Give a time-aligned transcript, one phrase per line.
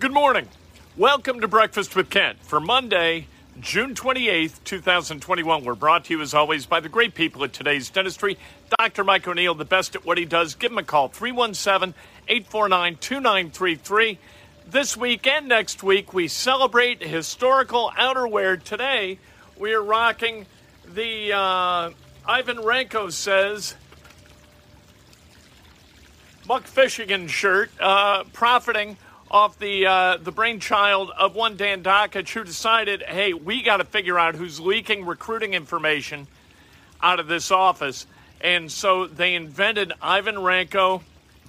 [0.00, 0.46] Good morning.
[0.96, 3.26] Welcome to Breakfast with Kent for Monday,
[3.58, 5.64] June 28th, 2021.
[5.64, 8.38] We're brought to you as always by the great people at today's dentistry.
[8.78, 9.02] Dr.
[9.02, 10.54] Mike O'Neill, the best at what he does.
[10.54, 14.18] Give him a call, 317 849 2933.
[14.70, 18.62] This week and next week, we celebrate historical outerwear.
[18.62, 19.18] Today,
[19.58, 20.46] we are rocking
[20.86, 21.90] the uh,
[22.24, 23.74] Ivan Renko says
[26.46, 28.96] Buck Fishigan shirt, uh, profiting
[29.30, 33.84] off the uh, the brainchild of one Dan Dakich, who decided, hey, we got to
[33.84, 36.26] figure out who's leaking recruiting information
[37.02, 38.06] out of this office,
[38.40, 41.02] and so they invented Ivan Renko,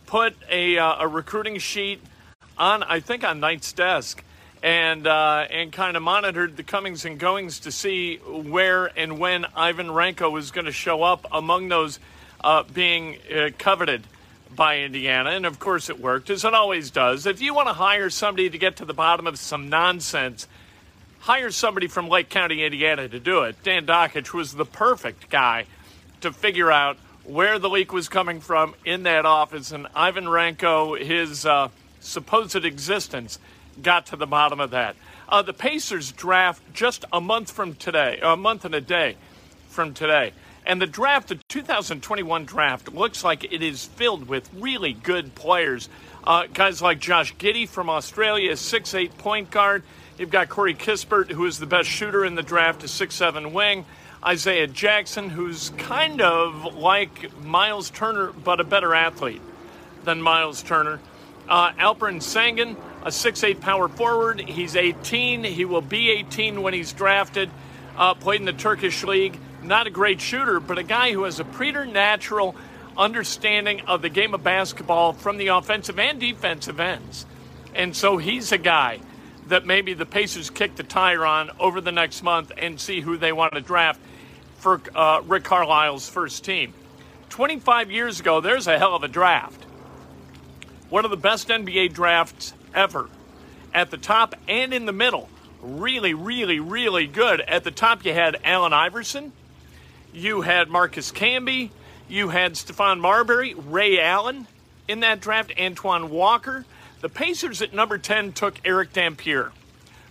[0.05, 2.01] put a uh, a recruiting sheet
[2.57, 4.23] on, I think, on Knight's desk,
[4.61, 9.45] and uh, and kind of monitored the comings and goings to see where and when
[9.55, 11.99] Ivan Renko was going to show up among those
[12.43, 14.03] uh, being uh, coveted
[14.55, 17.25] by Indiana, and of course it worked, as it always does.
[17.25, 20.47] If you want to hire somebody to get to the bottom of some nonsense,
[21.19, 23.61] hire somebody from Lake County, Indiana to do it.
[23.63, 25.65] Dan Dakich was the perfect guy
[26.21, 30.99] to figure out where the leak was coming from in that office, and Ivan Renko,
[30.99, 33.37] his uh, supposed existence,
[33.81, 34.95] got to the bottom of that.
[35.27, 39.15] Uh, the Pacers draft just a month from today, a month and a day
[39.69, 40.33] from today.
[40.69, 45.89] And the draft, the 2021 draft, looks like it is filled with really good players.
[46.23, 49.81] Uh, guys like Josh Giddey from Australia, six-eight point guard.
[50.19, 53.83] You've got Corey Kispert, who is the best shooter in the draft, a six-seven wing.
[54.23, 59.41] Isaiah Jackson, who's kind of like Miles Turner, but a better athlete
[60.03, 60.99] than Miles Turner.
[61.47, 64.39] Uh, Alperen Sengun, a six-eight power forward.
[64.39, 65.45] He's 18.
[65.45, 67.49] He will be 18 when he's drafted.
[67.97, 71.39] Uh, played in the Turkish league not a great shooter, but a guy who has
[71.39, 72.55] a preternatural
[72.97, 77.25] understanding of the game of basketball from the offensive and defensive ends.
[77.73, 78.99] And so he's a guy
[79.47, 83.17] that maybe the Pacers kick the tire on over the next month and see who
[83.17, 83.99] they want to draft
[84.57, 86.73] for uh, Rick Carlisle's first team.
[87.29, 89.63] 25 years ago, there's a hell of a draft.
[90.89, 93.09] One of the best NBA drafts ever.
[93.73, 95.29] At the top and in the middle.
[95.61, 97.41] Really, really, really good.
[97.41, 99.31] At the top, you had Allen Iverson.
[100.13, 101.69] You had Marcus Camby.
[102.07, 104.47] You had Stephon Marbury, Ray Allen
[104.87, 106.65] in that draft, Antoine Walker.
[107.01, 109.51] The Pacers at number 10 took Erick Dampier,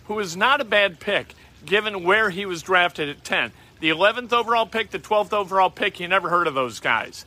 [0.05, 3.51] who is not a bad pick given where he was drafted at 10.
[3.81, 7.25] The 11th overall pick, the 12th overall pick, you never heard of those guys.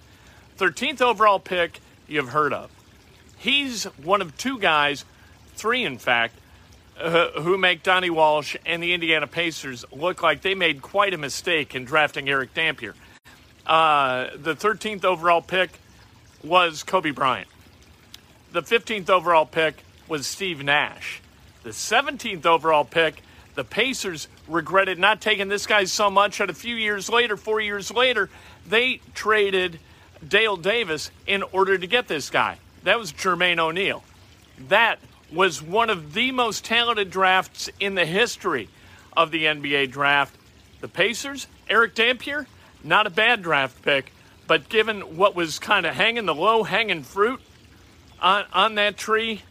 [0.58, 2.70] 13th overall pick, you've heard of.
[3.36, 5.04] He's one of two guys,
[5.54, 6.34] three in fact,
[6.96, 11.74] who make Donnie Walsh and the Indiana Pacers look like they made quite a mistake
[11.74, 12.94] in drafting Erick Dampier.
[13.66, 15.70] Uh, the 13th overall pick
[16.42, 17.48] was Kobe Bryant.
[18.52, 21.22] The 15th overall pick was Steve Nash.
[21.62, 23.22] The 17th overall pick,
[23.54, 27.60] the Pacers regretted not taking this guy so much that a few years later, four
[27.60, 28.28] years later,
[28.68, 29.78] they traded
[30.26, 32.58] Dale Davis in order to get this guy.
[32.82, 34.02] That was Jermaine O'Neal.
[34.68, 34.98] That
[35.32, 38.68] was one of the most talented drafts in the history
[39.16, 40.34] of the NBA draft.
[40.80, 42.46] The Pacers, Erick Dampier,
[42.84, 44.12] not a bad draft pick,
[44.46, 47.40] but given what was kind of hanging, the low hanging fruit
[48.20, 49.42] on, on that tree,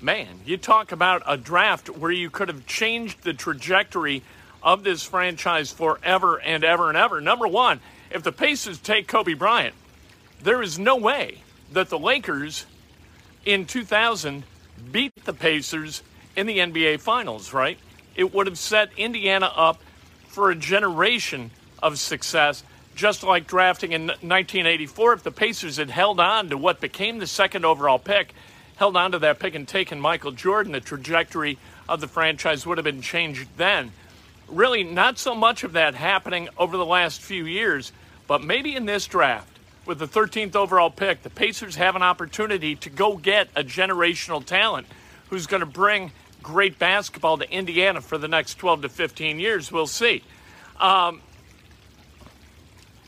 [0.00, 4.22] man, you talk about a draft where you could have changed the trajectory
[4.62, 7.20] of this franchise forever and ever and ever.
[7.20, 7.80] Number one,
[8.10, 9.74] if the Pacers take Kobe Bryant,
[10.42, 11.42] there is no way
[11.72, 12.66] that the Lakers
[13.44, 14.44] in 2000
[14.78, 16.02] beat the Pacers
[16.36, 17.78] in the NBA Finals, right?
[18.14, 19.80] It would have set Indiana up
[20.28, 21.50] for a generation
[21.82, 22.62] of success,
[22.94, 25.12] just like drafting in 1984.
[25.14, 28.34] If the Pacers had held on to what became the second overall pick,
[28.76, 31.58] held on to that pick and taken Michael Jordan, the trajectory
[31.88, 33.92] of the franchise would have been changed then.
[34.48, 37.92] Really, not so much of that happening over the last few years,
[38.26, 39.57] but maybe in this draft
[39.88, 44.44] with the 13th overall pick, the Pacers have an opportunity to go get a generational
[44.44, 44.86] talent
[45.30, 46.12] who's going to bring
[46.42, 49.72] great basketball to Indiana for the next 12 to 15 years.
[49.72, 50.22] We'll see.
[50.78, 51.22] Um,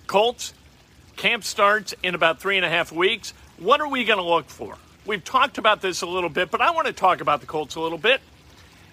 [0.08, 0.54] Colts,
[1.16, 3.32] camp starts in about three and a half weeks.
[3.58, 4.76] What are we going to look for?
[5.06, 7.74] we've talked about this a little bit, but I want to talk about the Colts
[7.74, 8.20] a little bit.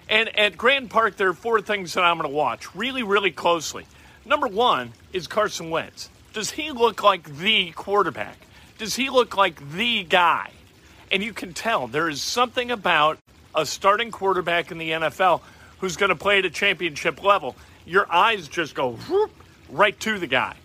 [0.10, 3.32] And at Grand Park, there are four things that I'm going to watch really, really
[3.32, 3.86] closely.
[4.26, 6.10] Number one is Carson Wentz.
[6.38, 8.38] Does he look like the quarterback?
[8.78, 10.52] Does he look like the guy?
[11.12, 13.18] And you can tell there is something about
[13.56, 15.42] a starting quarterback in the NFL
[15.80, 17.56] who's going to play at a championship level.
[17.88, 19.32] Your eyes just go whoop,
[19.68, 20.56] right to the guy.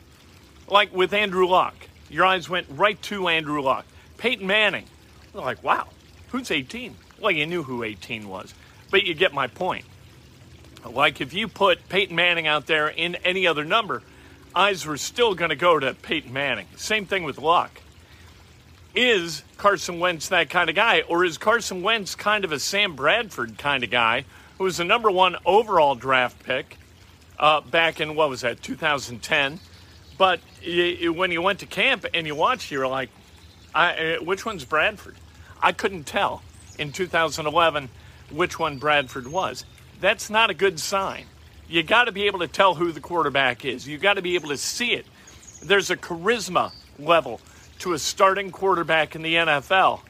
[0.69, 1.74] Like with Andrew Luck,
[2.10, 3.86] your eyes went right to Andrew Luck.
[4.19, 4.84] Peyton Manning,
[5.32, 5.88] they're like, wow,
[6.32, 6.94] who's 18?
[7.19, 8.52] Well, you knew who 18 was,
[8.90, 9.86] but you get my point.
[10.84, 14.02] Like if you put Peyton Manning out there in any other number,
[14.54, 16.66] eyes were still going to go to Peyton Manning.
[16.76, 17.81] Same thing with Luck.
[18.94, 21.02] Is Carson Wentz that kind of guy?
[21.02, 24.25] Or is Carson Wentz kind of a Sam Bradford kind of guy
[24.58, 26.76] who was the number one overall draft pick
[27.38, 29.60] uh, back in, what was that, 2010?
[30.19, 33.10] But when you went to camp and you watched, you were like,
[33.75, 35.16] uh, which one's Bradford?
[35.60, 36.43] I couldn't tell
[36.78, 37.88] in 2011
[38.31, 39.64] which one Bradford was.
[40.00, 41.25] That's not a good sign.
[41.72, 43.88] You got to be able to tell who the quarterback is.
[43.88, 45.06] You got to be able to see it.
[45.62, 47.40] There's a charisma level
[47.78, 50.02] to a starting quarterback in the NFL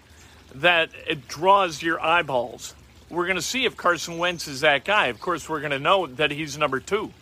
[0.57, 2.75] that it draws your eyeballs.
[3.09, 5.07] We're going to see if Carson Wentz is that guy.
[5.07, 7.13] Of course, we're going to know that he's number two,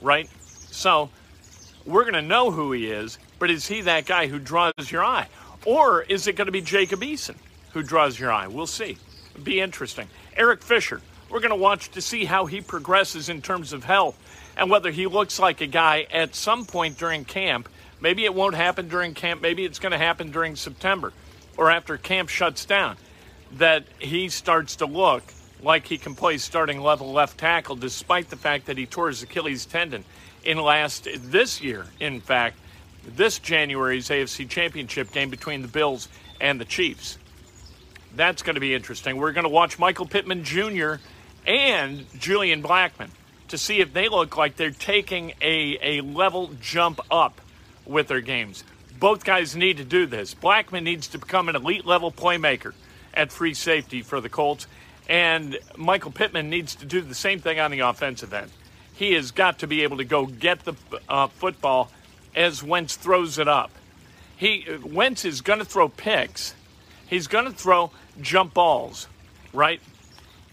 [0.00, 0.30] right?
[0.70, 1.10] So
[1.84, 5.04] we're going to know who he is, but is he that guy who draws your
[5.04, 5.26] eye?
[5.66, 7.34] Or is it going to be Jacob Eason
[7.72, 8.46] who draws your eye?
[8.46, 8.96] We'll see.
[9.32, 10.06] It'll be interesting.
[10.36, 11.00] Eric Fisher,
[11.32, 14.18] we're going to watch to see how he progresses in terms of health
[14.54, 17.70] and whether he looks like a guy at some point during camp.
[18.02, 19.40] Maybe it won't happen during camp.
[19.40, 21.12] Maybe it's going to happen during September
[21.56, 22.96] or after camp shuts down.
[23.52, 25.22] That he starts to look
[25.62, 29.22] like he can play starting level left tackle despite the fact that he tore his
[29.22, 30.04] Achilles tendon
[30.44, 32.56] in last this year, in fact,
[33.16, 36.08] this January's AFC Championship game between the Bills
[36.40, 37.18] and the Chiefs.
[38.16, 39.16] That's going to be interesting.
[39.16, 40.96] We're going to watch Michael Pittman Jr.
[41.46, 43.10] and Julian Blackmon
[43.48, 47.40] to see if they look like they're taking a, a level jump up
[47.84, 48.64] with their games.
[48.98, 50.34] Both guys need to do this.
[50.34, 52.72] Blackmon needs to become an elite level playmaker
[53.12, 54.66] at free safety for the Colts,
[55.08, 58.50] and Michael Pittman needs to do the same thing on the offensive end.
[58.94, 60.74] He has got to be able to go get the
[61.08, 61.90] uh, football
[62.34, 63.70] as Wentz throws it up.
[64.36, 66.54] He Wentz is going to throw picks.
[67.06, 67.90] He's going to throw
[68.20, 69.08] jump balls,
[69.52, 69.80] right?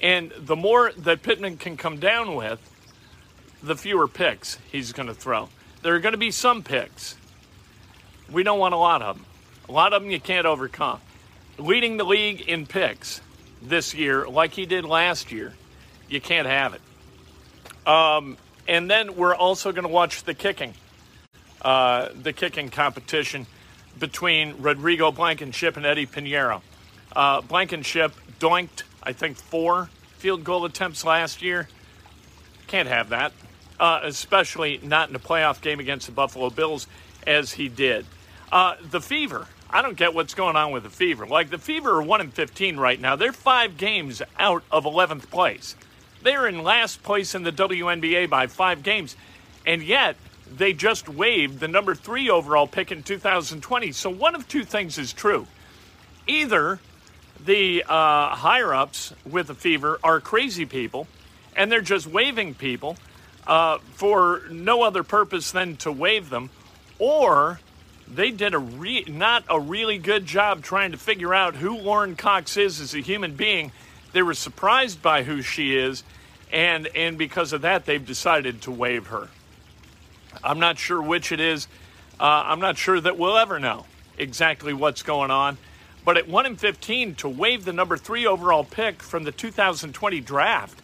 [0.01, 2.59] And the more that Pittman can come down with,
[3.61, 5.49] the fewer picks he's going to throw.
[5.81, 7.17] There are going to be some picks.
[8.31, 9.25] We don't want a lot of them.
[9.67, 10.99] A lot of them you can't overcome.
[11.57, 13.21] Leading the league in picks
[13.61, 15.53] this year, like he did last year,
[16.07, 16.81] you can't have it.
[17.87, 18.37] Um,
[18.67, 20.73] and then we're also going to watch the kicking,
[21.61, 23.45] uh, the kicking competition
[23.97, 26.61] between Rodrigo Blankenship and Eddie Piñeiro.
[27.15, 31.67] Uh, Blankenship doinked, I think, four field goal attempts last year.
[32.67, 33.31] Can't have that,
[33.79, 36.87] uh, especially not in a playoff game against the Buffalo Bills
[37.25, 38.05] as he did.
[38.51, 39.47] Uh, the Fever.
[39.71, 41.27] I don't get what's going on with the Fever.
[41.27, 43.15] Like the Fever are one in fifteen right now.
[43.15, 45.75] They're five games out of eleventh place.
[46.21, 49.15] They're in last place in the WNBA by five games,
[49.65, 50.17] and yet
[50.57, 53.91] they just waived the number three overall pick in 2020.
[53.91, 55.47] So one of two things is true.
[56.27, 56.79] Either
[57.43, 61.07] the uh, higher ups with the fever are crazy people,
[61.55, 62.97] and they're just waving people
[63.47, 66.49] uh, for no other purpose than to wave them,
[66.97, 67.59] or
[68.07, 72.15] they did a re- not a really good job trying to figure out who Lauren
[72.15, 73.71] Cox is as a human being
[74.11, 76.03] they were surprised by who she is,
[76.51, 79.29] and and because of that, they've decided to waive her.
[80.43, 81.67] I'm not sure which it is.
[82.19, 83.85] Uh, I'm not sure that we'll ever know
[84.17, 85.57] exactly what's going on.
[86.05, 90.21] But at 1 in 15, to waive the number three overall pick from the 2020
[90.21, 90.81] draft,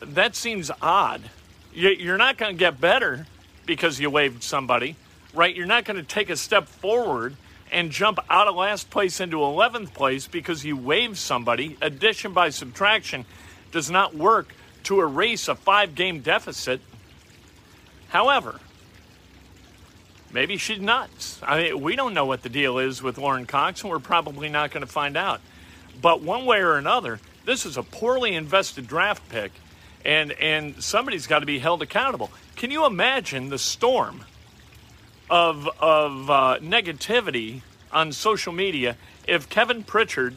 [0.00, 1.22] that seems odd.
[1.72, 3.26] You're not going to get better
[3.66, 4.96] because you waived somebody,
[5.34, 5.54] right?
[5.54, 7.36] You're not going to take a step forward
[7.70, 11.76] and jump out of last place into 11th place because you waived somebody.
[11.82, 13.24] Addition by subtraction
[13.72, 14.54] does not work
[14.84, 16.80] to erase a five game deficit.
[18.08, 18.58] However,
[20.32, 21.40] maybe she's nuts.
[21.42, 24.48] I mean, we don't know what the deal is with Lauren Cox, and we're probably
[24.48, 25.40] not going to find out.
[26.00, 29.52] But one way or another, this is a poorly invested draft pick,
[30.04, 32.30] and, and somebody's got to be held accountable.
[32.56, 34.24] Can you imagine the storm
[35.30, 40.34] of, of uh, negativity on social media if Kevin Pritchard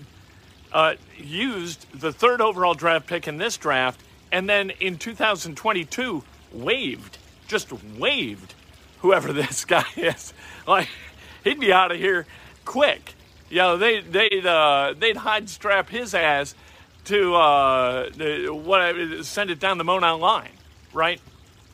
[0.71, 7.17] uh, used the third overall draft pick in this draft and then in 2022 waived,
[7.47, 8.53] just waived
[9.01, 10.33] whoever this guy is.
[10.67, 10.89] Like,
[11.43, 12.25] he'd be out of here
[12.65, 13.13] quick.
[13.49, 16.55] You know, they they'd uh, they'd hide strap his ass
[17.05, 18.09] to uh,
[18.51, 20.51] what send it down the Monon line,
[20.93, 21.19] right?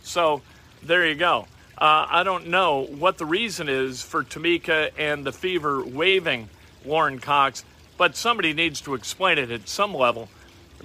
[0.02, 0.42] So
[0.82, 1.48] there you go.
[1.78, 6.50] Uh, I don't know what the reason is for Tamika and the Fever waiving
[6.84, 7.64] Lauren Cox,
[7.98, 10.30] but somebody needs to explain it at some level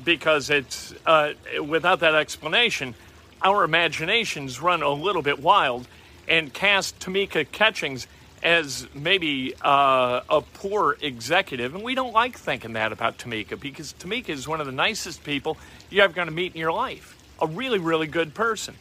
[0.04, 1.32] because it's uh,
[1.66, 2.94] without that explanation,
[3.40, 5.86] our imaginations run a little bit wild
[6.28, 8.06] and cast Tamika Catchings
[8.42, 11.74] as maybe uh, a poor executive.
[11.74, 15.22] And we don't like thinking that about Tamika because Tamika is one of the nicest
[15.22, 15.56] people
[15.90, 17.16] you're ever going to meet in your life.
[17.40, 18.74] A really, really good person.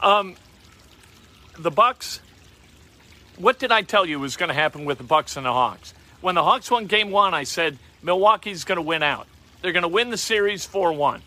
[0.00, 0.36] Um,
[1.58, 2.20] the Bucks.
[3.36, 5.94] What did I tell you was going to happen with the Bucks and the Hawks?
[6.20, 9.26] When the Hawks won Game One, I said Milwaukee's going to win out.
[9.60, 11.22] They're going to win the series 4 1.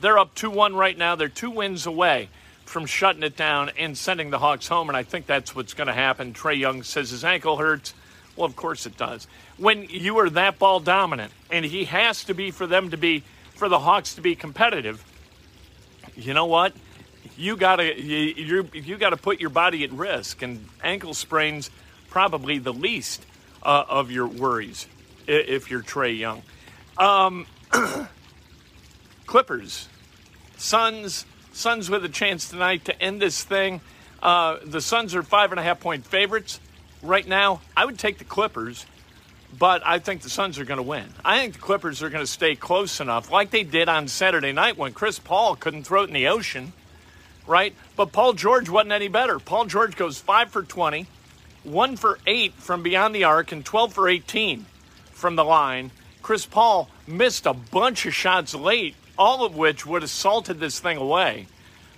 [0.00, 1.16] They're up 2 1 right now.
[1.16, 2.28] They're two wins away
[2.64, 5.86] from shutting it down and sending the Hawks home, and I think that's what's going
[5.86, 6.32] to happen.
[6.32, 7.94] Trae Young says his ankle hurts.
[8.36, 9.26] Well, of course it does.
[9.58, 13.22] When you are that ball dominant, and he has to be for them to be,
[13.54, 15.04] for the Hawks to be competitive,
[16.16, 16.72] you know what?
[17.36, 21.70] You gotta you you gotta put your body at risk, and ankle sprains
[22.10, 23.24] probably the least
[23.62, 24.86] uh, of your worries
[25.26, 26.42] if you're Trae Young.
[26.98, 27.46] Um,
[29.26, 29.88] Clippers,
[30.56, 33.80] Suns, Suns with a chance tonight to end this thing.
[34.20, 36.58] Uh, the Suns are five and a half point favorites
[37.00, 37.60] right now.
[37.76, 38.86] I would take the Clippers,
[39.56, 41.04] but I think the Suns are going to win.
[41.24, 44.50] I think the Clippers are going to stay close enough, like they did on Saturday
[44.50, 46.72] night when Chris Paul couldn't throw it in the ocean,
[47.46, 47.72] right?
[47.94, 49.38] But Paul George wasn't any better.
[49.38, 51.06] Paul George goes five for 20,
[51.62, 54.66] one for eight from beyond the arc, and 12 for 18
[55.12, 55.92] from the line.
[56.20, 60.80] Chris Paul missed a bunch of shots late, all of which would have salted this
[60.80, 61.46] thing away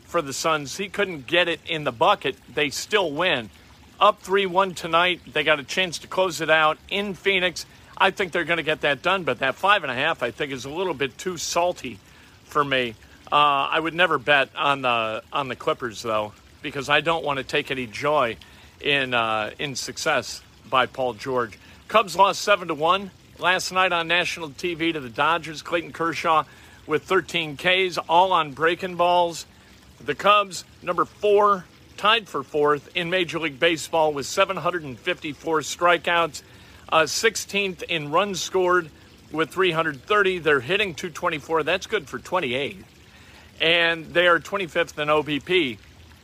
[0.05, 0.77] for the Suns.
[0.77, 2.37] He couldn't get it in the bucket.
[2.53, 3.51] They still win.
[3.99, 5.21] Up 3 1 tonight.
[5.33, 7.67] They got a chance to close it out in Phoenix.
[7.99, 10.31] I think they're going to get that done, but that five and a half, I
[10.31, 11.99] think, is a little bit too salty
[12.45, 12.95] for me.
[13.33, 16.33] Uh, I would never bet on the on the Clippers though,
[16.63, 18.37] because I don't want to take any joy
[18.81, 21.59] in uh, in success by Paul George.
[21.89, 25.63] Cubs lost seven to one last night on national TV to the Dodgers.
[25.63, 26.45] Clayton Kershaw
[26.87, 29.47] with 13 Ks, all on breaking balls.
[30.05, 31.65] The Cubs, number four,
[31.97, 36.43] tied for fourth in Major League Baseball with 754 strikeouts,
[36.91, 38.91] uh, 16th in runs scored
[39.33, 40.39] with 330.
[40.39, 41.63] They're hitting 224.
[41.63, 42.85] That's good for 28.
[43.61, 45.79] And they are 25th in OBP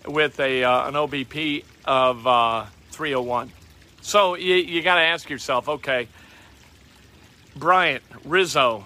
[0.06, 3.52] with a uh, an OBP of uh, 301.
[4.02, 6.08] So you, you got to ask yourself, okay,
[7.56, 8.84] Bryant, Rizzo,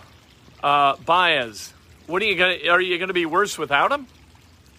[0.67, 1.73] uh, Baez.
[2.09, 2.69] What are you going?
[2.69, 4.09] Are you going to be worse without him?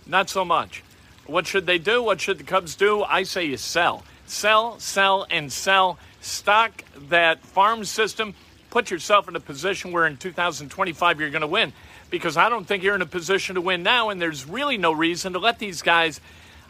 [0.06, 0.84] Not so much.
[1.25, 2.03] What should they do?
[2.03, 3.03] What should the Cubs do?
[3.03, 5.98] I say you sell, sell, sell, and sell.
[6.20, 8.34] Stock that farm system.
[8.70, 11.72] Put yourself in a position where in 2025 you're going to win.
[12.10, 14.91] Because I don't think you're in a position to win now, and there's really no
[14.91, 16.20] reason to let these guys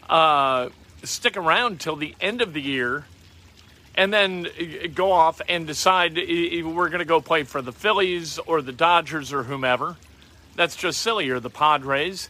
[0.08, 0.68] uh,
[1.02, 3.04] stick around till the end of the year
[3.98, 4.46] and then
[4.94, 9.32] go off and decide we're going to go play for the Phillies or the Dodgers
[9.32, 9.96] or whomever.
[10.54, 11.28] That's just silly.
[11.30, 12.28] Or the Padres.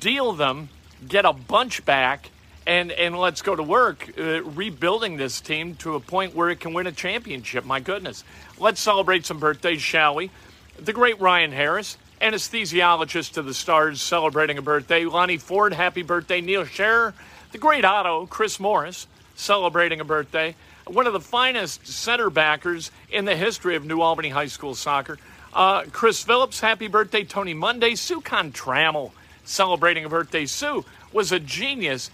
[0.00, 0.68] Deal them,
[1.06, 2.30] get a bunch back,
[2.66, 6.58] and, and let's go to work uh, rebuilding this team to a point where it
[6.58, 7.64] can win a championship.
[7.64, 8.24] My goodness.
[8.58, 10.32] Let's celebrate some birthdays, shall we?
[10.76, 15.04] The great Ryan Harris, anesthesiologist to the stars, celebrating a birthday.
[15.04, 16.40] Lonnie Ford, happy birthday.
[16.40, 17.14] Neil Scherer,
[17.52, 19.06] the great Otto, Chris Morris,
[19.36, 20.56] celebrating a birthday
[20.86, 25.18] one of the finest center backers in the history of New Albany High School soccer.
[25.52, 27.24] Uh, Chris Phillips, happy birthday.
[27.24, 27.94] Tony Monday.
[27.94, 29.12] Sue Trammell,
[29.44, 30.46] celebrating a birthday.
[30.46, 32.10] Sue was a genius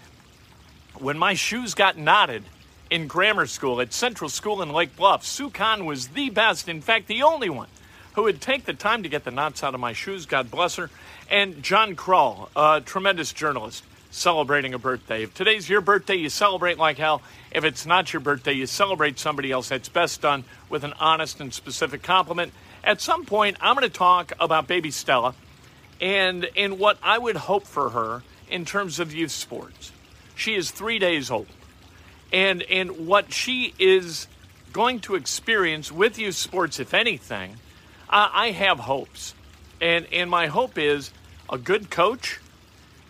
[0.97, 2.43] when my shoes got knotted
[2.89, 5.25] in grammar school at Central School in Lake Bluff.
[5.25, 7.67] Sue Kahn was the best, in fact, the only one
[8.13, 10.25] who would take the time to get the knots out of my shoes.
[10.25, 10.89] God bless her.
[11.29, 15.23] And John Krull, a tremendous journalist celebrating a birthday.
[15.23, 17.21] If today's your birthday, you celebrate like hell.
[17.51, 19.69] If it's not your birthday, you celebrate somebody else.
[19.69, 22.53] That's best done with an honest and specific compliment.
[22.83, 25.35] At some point, I'm going to talk about baby Stella
[25.99, 29.91] and, and what I would hope for her in terms of youth sports.
[30.35, 31.47] She is three days old.
[32.31, 34.27] And, and what she is
[34.73, 37.55] going to experience with youth sports, if anything,
[38.09, 39.33] uh, I have hopes.
[39.81, 41.11] And, and my hope is
[41.49, 42.39] a good coach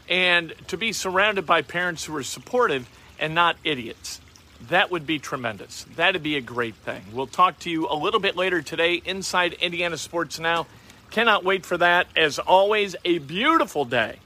[0.10, 4.22] and to be surrounded by parents who are supportive and not idiots.
[4.70, 5.86] That would be tremendous.
[5.96, 7.04] That'd be a great thing.
[7.14, 10.66] We'll talk to you a little bit later today inside Indiana Sports Now.
[11.12, 12.08] Cannot wait for that.
[12.16, 14.18] As always, a beautiful day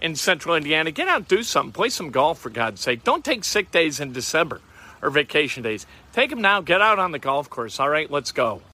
[0.00, 0.90] in central Indiana.
[0.90, 3.04] Get out, do something, play some golf for God's sake.
[3.04, 4.60] Don't take sick days in December
[5.02, 5.86] or vacation days.
[6.12, 6.60] Take them now.
[6.60, 7.78] Get out on the golf course.
[7.78, 8.62] All right, let's go.